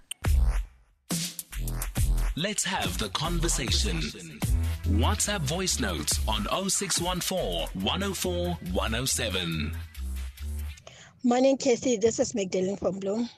[2.37, 4.39] Let's have the conversation.
[4.91, 9.71] WhatsApp voice notes on 0614 104 107.
[11.23, 11.95] Morning, Casey.
[11.95, 13.29] This is Magdalene from Bloom.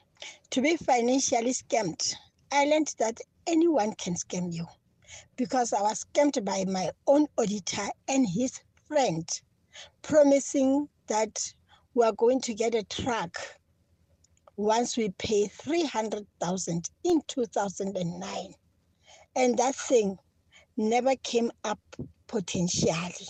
[0.50, 2.16] To be financially scammed,
[2.52, 4.66] I learned that anyone can scam you
[5.38, 9.30] because I was scammed by my own auditor and his friend,
[10.02, 11.40] promising that
[11.94, 13.38] we are going to get a truck
[14.58, 18.54] once we pay 300,000 in 2009.
[19.36, 20.18] And that thing
[20.78, 21.80] never came up
[22.28, 23.28] potentially.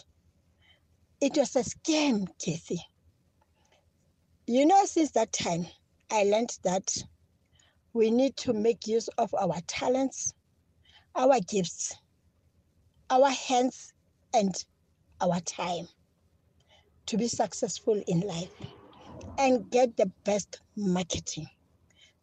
[1.21, 2.81] It was a scam, Kathy.
[4.45, 5.65] You know, since that time,
[6.11, 6.95] I learned that
[7.93, 10.33] we need to make use of our talents,
[11.15, 11.95] our gifts,
[13.09, 13.93] our hands,
[14.33, 14.53] and
[15.21, 15.87] our time
[17.05, 18.51] to be successful in life
[19.37, 21.47] and get the best marketing.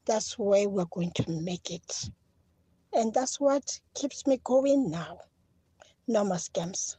[0.06, 2.11] That's where we're going to make it.
[2.94, 5.18] And that's what keeps me going now.
[6.09, 6.96] No more scams.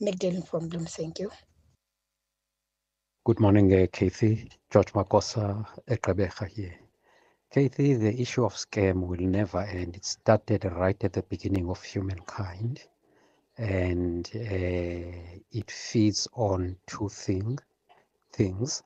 [0.00, 1.30] Magdalene from Bloom, thank you.
[3.24, 4.50] Good morning, uh, Kathy.
[4.72, 6.74] George Makosa, Ekabecha here.
[7.52, 9.96] Kathy, the issue of scam will never end.
[9.96, 12.82] It started right at the beginning of humankind,
[13.58, 17.58] and uh, it feeds on two thing,
[18.32, 18.82] things,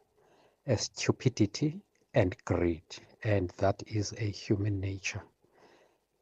[0.68, 1.82] uh, stupidity
[2.14, 2.84] and greed,
[3.24, 5.22] and that is a human nature.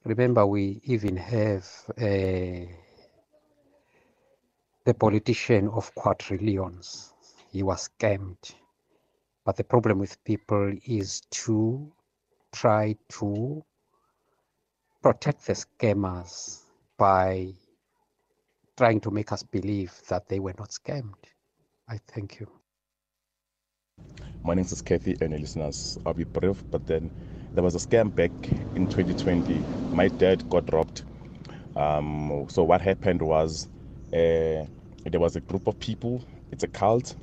[0.04, 1.66] Remember, we even have
[1.98, 2.66] uh,
[4.84, 7.12] the politician of quadrillions.
[7.52, 8.54] He was scammed.
[9.44, 11.92] But the problem with people is to
[12.52, 13.64] try to
[15.02, 16.62] protect the scammers
[16.96, 17.54] by
[18.76, 21.24] trying to make us believe that they were not scammed.
[21.88, 22.48] I thank you.
[24.42, 25.98] My name is Kathy and listeners.
[26.06, 27.10] I'll be brief, but then
[27.54, 28.32] there was a scam back
[28.74, 29.66] in 2020.
[29.92, 31.04] My dad got robbed.
[31.76, 33.68] Um, so what happened was
[34.12, 34.66] uh,
[35.06, 36.24] there was a group of people.
[36.52, 37.16] It's a cult.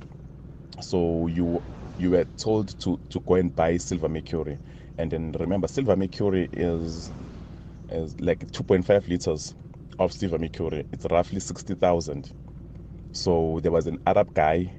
[0.80, 1.60] So you
[1.98, 4.58] you were told to to go and buy silver mercury,
[4.98, 7.12] and then remember silver mercury is
[7.90, 9.54] is like 2.5 liters
[9.98, 10.86] of silver mercury.
[10.92, 12.32] It's roughly 60,000.
[13.12, 14.74] So there was an Arab guy.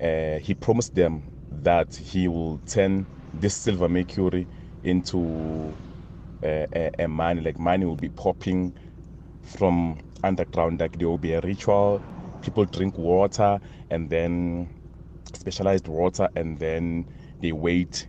[0.00, 4.46] Uh, he promised them that he will turn this silver mercury
[4.84, 5.72] into
[6.42, 7.40] uh, a, a money.
[7.40, 8.74] Like money will be popping
[9.44, 12.02] from underground like there will be a ritual.
[12.42, 14.68] People drink water and then
[15.32, 17.06] specialized water and then
[17.40, 18.06] they wait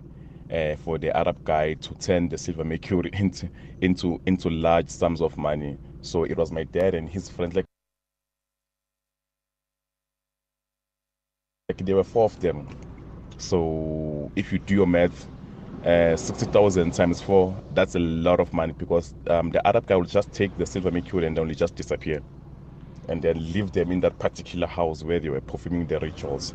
[0.51, 3.49] uh, for the arab guy to turn the silver mercury into
[3.81, 5.77] into into large sums of money.
[6.01, 7.65] So it was my dad and his friends like
[11.69, 12.67] like there were four of them
[13.43, 15.27] so if you do your math,
[15.85, 20.05] uh, 60,000 times four, that's a lot of money because um, the Arab guy will
[20.05, 22.21] just take the silver mercury and only just disappear
[23.09, 26.53] and then leave them in that particular house where they were performing their rituals.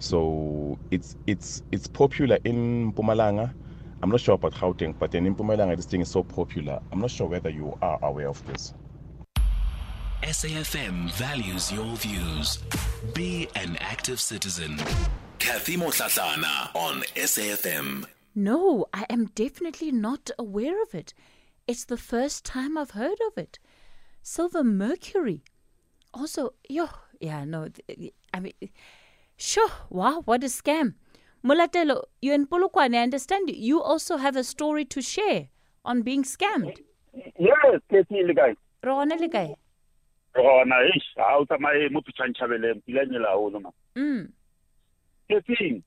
[0.00, 3.54] So it's it's it's popular in Mpumalanga.
[4.02, 6.80] I'm not sure about Gauteng, but in Mpumalanga this thing is so popular.
[6.90, 8.74] I'm not sure whether you are aware of this.
[10.22, 12.58] SAFM values your views.
[13.14, 14.76] Be an active citizen.
[15.38, 18.04] Kathy Mohlahlana on SAFM.
[18.34, 21.14] No, I am definitely not aware of it.
[21.66, 23.58] It's the first time I've heard of it.
[24.22, 25.42] Silver mercury.
[26.12, 26.88] Also, yo,
[27.20, 27.68] yeah, no,
[28.32, 28.52] I mean,
[29.36, 30.94] sure, wow, what a scam.
[31.44, 35.48] Mulatelo, you in Polokwane, I understand you also have a story to share
[35.84, 36.78] on being scammed.
[37.38, 39.54] yes Kathy le kae Rona le kae?
[40.34, 43.04] gona eish ha o tsamaye mo pitšhantšhabeleng pila
[45.28, 45.44] e Mm.
[45.46, 45.82] Kathy,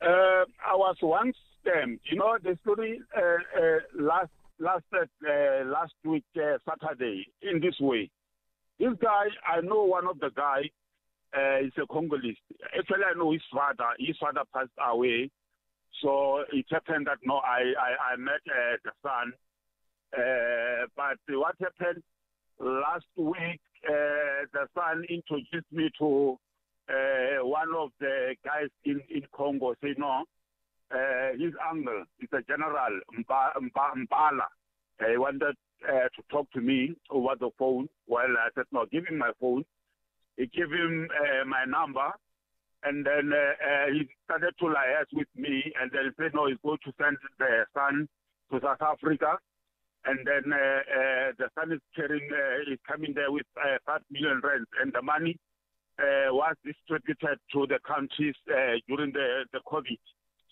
[0.00, 2.00] uh, I was once scammed.
[2.04, 7.78] You know the story uh, uh, last last uh, last week uh, Saturday in this
[7.80, 8.10] way.
[8.78, 10.70] This guy, I know one of the guy.
[11.36, 12.36] Uh, is a Congolese.
[12.78, 13.90] Actually, I know his father.
[13.98, 15.28] His father passed away,
[16.00, 19.32] so it happened that no, I I, I met the son.
[20.96, 22.02] But what happened
[22.58, 23.60] last week?
[23.82, 26.38] The son introduced me to
[26.88, 29.74] uh, one of the guys in in Congo.
[29.82, 30.24] Say no,
[30.94, 34.46] uh, his uncle is a general Mba, Mba, Mbala.
[35.00, 35.56] He wanted
[35.86, 37.88] uh, to talk to me over the phone.
[38.06, 39.64] Well, I said, no, give him my phone.
[40.36, 42.10] He gave him uh, my number.
[42.84, 45.72] And then uh, uh, he started to liaise with me.
[45.80, 48.08] And then he said, no, he's going to send the son
[48.52, 49.38] to South Africa.
[50.04, 54.00] And then uh, uh, the son is carrying, uh, is coming there with uh, 5
[54.10, 54.66] million rand.
[54.80, 55.36] And the money
[55.98, 60.00] uh, was distributed to the countries uh, during the, the COVID.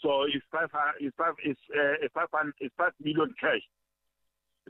[0.00, 0.68] So it's five,
[1.00, 3.64] it's five, it's, uh, five, it's five million cash.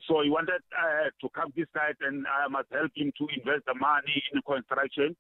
[0.08, 3.66] So he wanted uh, to come this side and I must help him to invest
[3.66, 5.14] the money in construction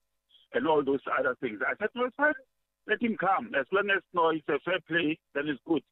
[0.52, 1.60] and all those other things.
[1.62, 2.34] I said, well, fine,
[2.86, 3.50] let him come.
[3.58, 5.82] As long as no, it's a fair play, then it's good.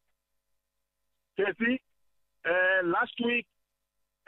[1.37, 1.81] Casey,
[2.45, 3.47] uh, last week,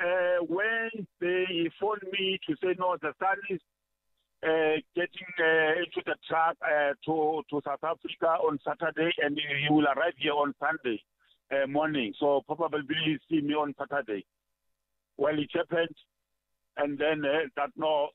[0.01, 3.61] uh, when they phoned me to say, no, the son is
[4.45, 9.73] uh, getting uh, into the truck uh, to, to South Africa on Saturday and he
[9.73, 11.01] will arrive here on Sunday
[11.51, 12.13] uh, morning.
[12.21, 14.27] So probably will see me on Saturday.
[15.17, 15.97] Well, it happened,
[16.77, 18.09] and then uh, that no,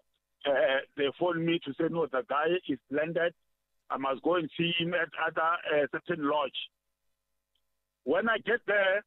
[0.98, 3.34] they phoned me to say no, the guy is landed.
[3.90, 6.52] I must go and see him at other certain lodge.
[8.04, 8.98] When I get there,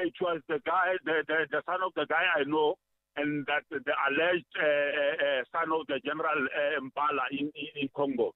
[0.00, 2.76] it was the guy, the, the, the son of the guy I know,
[3.16, 7.88] and that the alleged uh, uh, son of the General uh, Mbala in, in, in,
[7.96, 8.34] Congo.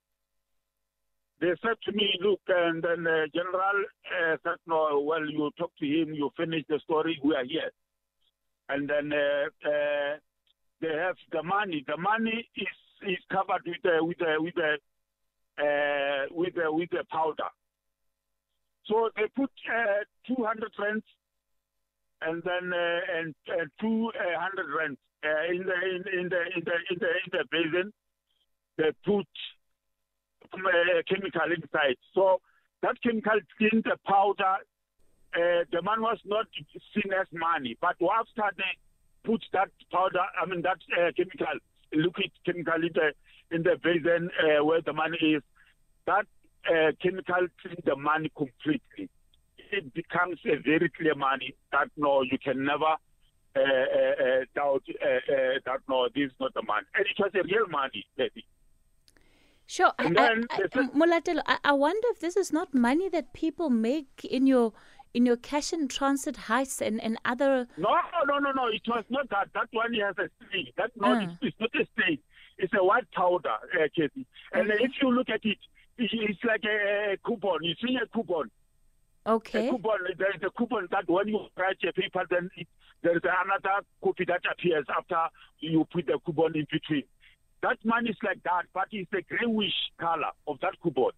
[1.41, 5.73] They said to me, look, and then uh, General uh, said, no, well, you talk
[5.81, 7.71] to him, you finish the story, we are here
[8.71, 10.17] and then uh, uh,
[10.81, 11.85] they have the money.
[11.87, 14.59] The money is is covered with with with
[15.59, 17.51] uh, with with powder.
[18.87, 21.03] So they put uh, 200 rand
[22.23, 26.77] and then uh, and uh, 200 rand uh, in the in, in the in the
[26.91, 27.93] in the in the basin.
[28.77, 29.27] They put
[31.09, 31.97] chemical inside.
[32.15, 32.41] So
[32.83, 34.57] that chemical cleans the powder
[35.35, 36.47] the man was not
[36.95, 37.77] seen as money.
[37.81, 38.73] But after they
[39.25, 40.79] put that powder, I mean that
[41.17, 41.61] chemical,
[41.93, 43.13] liquid chemical in the
[43.55, 44.31] in the basin
[44.65, 45.43] where the money is,
[46.07, 46.27] that
[46.69, 49.09] uh, chemical cleans the money completely.
[49.73, 52.97] It becomes a very clear money that no, you can never
[53.57, 57.67] uh, uh, doubt that no, this is not the money, and it was a real
[57.69, 58.45] money, baby.
[59.67, 59.93] Sure.
[60.01, 64.25] I, I, I, Mulatelo, I, I wonder if this is not money that people make
[64.29, 64.73] in your
[65.15, 67.69] in your cash and transit heists and, and other.
[67.77, 67.91] No,
[68.27, 68.67] no, no, no.
[68.67, 69.49] It was not that.
[69.55, 70.67] That one has a stain.
[70.77, 71.33] That not, uh.
[71.43, 72.19] it's, not a stain.
[72.59, 74.27] It's a white powder, uh, Katie.
[74.53, 74.85] And okay.
[74.85, 75.59] if you look at it,
[75.99, 77.63] it's like a coupon.
[77.63, 78.51] You see a coupon.
[79.31, 79.69] Okay.
[79.69, 79.99] A coupon.
[80.19, 82.67] There is a coupon that when you write a paper, then it,
[83.03, 85.29] there is another copy that appears after
[85.61, 87.05] you put the coupon in between.
[87.63, 91.13] That money is like that, but it's a grayish color of that coupon.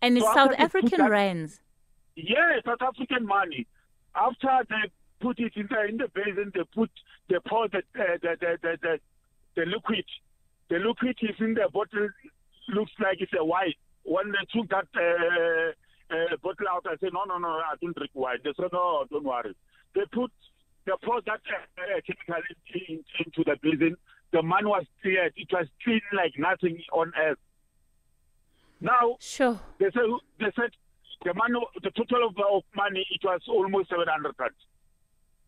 [0.00, 1.60] And it's so South African rands.
[2.16, 3.66] Yeah, South African money.
[4.14, 4.90] After they
[5.20, 6.90] put it in the in the basin, they put
[7.28, 8.98] they pour the uh, the, the, the, the
[9.56, 10.04] the liquid.
[10.70, 12.08] The liquid is in the bottle.
[12.68, 13.76] Looks like it's a white.
[14.04, 15.72] When they took that uh,
[16.12, 18.38] uh, bottle out, I said, no, no, no, I don't drink wine.
[18.44, 19.56] They said, no, don't worry.
[19.94, 20.30] They put
[20.84, 21.40] they poured that
[21.78, 22.42] uh, chemical
[22.74, 23.96] in, into the basin.
[24.32, 25.32] The man was cleared.
[25.36, 27.38] It was clean like nothing on earth.
[28.80, 29.60] Now, sure.
[29.78, 30.10] They said
[30.40, 30.70] they said
[31.24, 34.52] the money, the total of, of money, it was almost 700 rand.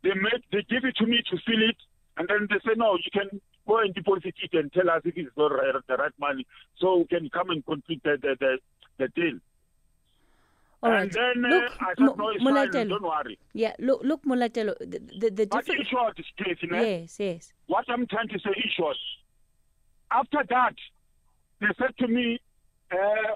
[0.02, 1.76] They made, they give it to me to fill it,
[2.16, 5.16] and then they say, no, you can go and deposit it and tell us if
[5.16, 6.46] it's not right, the right money,
[6.78, 8.58] so we can come and complete the the, the,
[8.98, 9.38] the deal.
[10.84, 11.34] All and right.
[11.34, 12.72] then look, uh, I said, no, it's Mulatelo.
[12.72, 13.38] fine, don't worry.
[13.54, 15.80] Yeah, look, look, Mulatelo, the, the, the But different...
[15.80, 17.52] in short, Stacey, Yes, yes.
[17.68, 18.96] what I'm trying to say in short,
[20.10, 20.74] after that,
[21.60, 22.38] they said to me,
[22.92, 23.34] uh,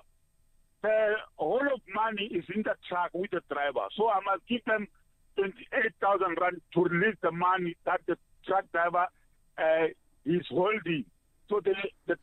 [0.82, 3.86] the whole of money is in the truck with the driver.
[3.96, 4.86] So I must give them
[5.36, 9.06] 28,000 rand to release the money that the truck driver
[9.56, 9.86] uh,
[10.26, 11.06] is holding.
[11.48, 11.72] So the,
[12.06, 12.16] the,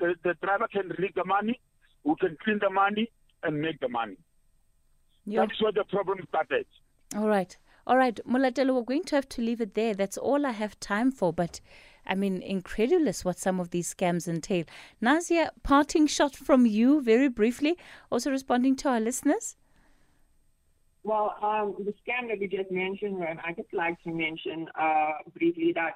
[0.00, 1.60] the, the driver can release the money,
[2.02, 3.08] we can clean the money
[3.44, 4.16] and make the money.
[5.26, 6.66] That's where the problem started.
[7.16, 7.56] All right.
[7.84, 9.92] All right, Mulatelo, we're going to have to leave it there.
[9.92, 11.32] That's all I have time for.
[11.32, 11.60] But
[12.06, 14.64] I mean, incredulous what some of these scams entail.
[15.02, 17.76] Nazia, parting shot from you, very briefly,
[18.10, 19.56] also responding to our listeners.
[21.04, 25.10] Well, um, the scam that you just mentioned, Ren, I just like to mention uh,
[25.36, 25.94] briefly that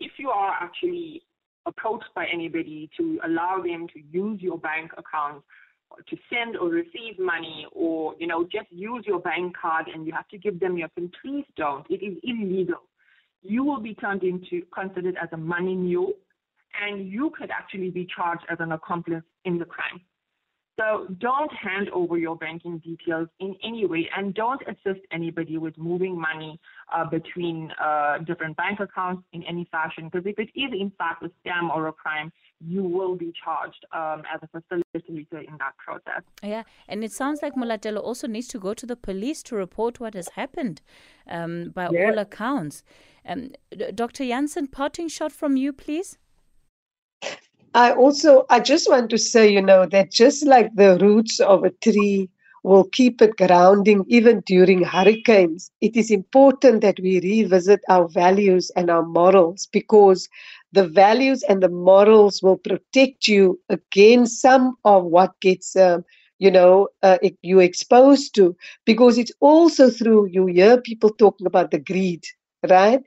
[0.00, 1.22] if you are actually
[1.66, 5.44] approached by anybody to allow them to use your bank account
[6.08, 10.12] to send or receive money or, you know, just use your bank card and you
[10.12, 11.86] have to give them your PIN, please don't.
[11.90, 12.82] It is illegal.
[13.42, 16.12] You will be turned into, considered as a money mule
[16.80, 20.00] and you could actually be charged as an accomplice in the crime.
[20.82, 25.76] So don't hand over your banking details in any way and don't assist anybody with
[25.78, 26.58] moving money
[26.94, 30.08] uh, between uh, different bank accounts in any fashion.
[30.10, 33.84] Because if it is in fact a scam or a crime, you will be charged
[33.92, 36.22] um, as a facilitator in that process.
[36.42, 40.00] Yeah, and it sounds like Mulatelo also needs to go to the police to report
[40.00, 40.80] what has happened
[41.28, 42.06] um, by Yeah.
[42.06, 42.82] all accounts.
[43.24, 43.50] Um,
[43.94, 44.24] Dr.
[44.24, 46.18] Jansen, parting shot from you, please.
[47.74, 51.64] I also, I just want to say, you know, that just like the roots of
[51.64, 52.28] a tree
[52.64, 58.70] will keep it grounding even during hurricanes, it is important that we revisit our values
[58.76, 60.28] and our morals because
[60.72, 66.04] the values and the morals will protect you against some of what gets, um,
[66.38, 68.56] you know, uh, you exposed to.
[68.84, 72.24] Because it's also through you hear people talking about the greed,
[72.68, 73.02] right?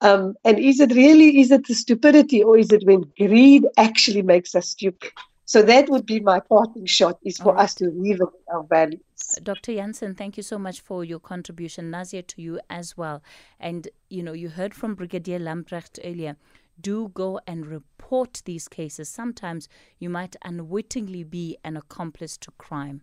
[0.00, 4.22] Um, and is it really is it the stupidity or is it when greed actually
[4.22, 5.12] makes us stupid?
[5.44, 9.00] So that would be my parting shot is for us to revisit our values.
[9.42, 9.74] Dr.
[9.74, 11.90] Jansen, thank you so much for your contribution.
[11.90, 13.20] Nazia, to you as well.
[13.58, 16.36] And, you know, you heard from Brigadier Lamprecht earlier.
[16.80, 19.08] Do go and report these cases.
[19.08, 23.02] Sometimes you might unwittingly be an accomplice to crime.